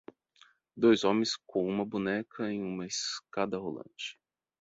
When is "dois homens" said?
0.75-1.37